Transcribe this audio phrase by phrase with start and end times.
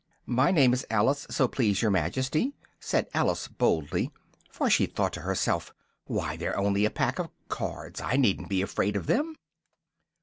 [0.25, 4.09] "My name is Alice, so please your Majesty," said Alice boldly,
[4.49, 8.01] for she thought to herself "why, they're only a pack of cards!
[8.01, 9.35] I needn't be afraid of them!"